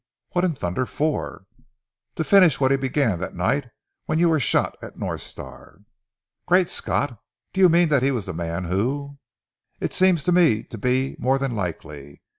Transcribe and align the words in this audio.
What 0.31 0.43
in 0.43 0.55
thunder 0.55 0.87
for?" 0.87 1.45
"To 2.15 2.23
finish 2.23 2.59
what 2.59 2.71
he 2.71 2.77
began 2.77 3.19
that 3.19 3.35
night 3.35 3.69
when 4.05 4.17
you 4.17 4.29
were 4.29 4.39
shot 4.39 4.75
at 4.81 4.97
North 4.97 5.21
Star!" 5.21 5.81
"Great 6.47 6.71
Scott! 6.71 7.19
Do 7.53 7.61
you 7.61 7.69
mean 7.69 7.89
that 7.89 8.01
he 8.01 8.09
was 8.09 8.25
the 8.25 8.33
man 8.33 8.63
who" 8.63 9.19
"It 9.79 9.93
seems 9.93 10.23
to 10.23 10.31
me 10.31 10.63
to 10.63 10.77
be 10.79 11.15
more 11.19 11.37
than 11.37 11.55
likely. 11.55 12.23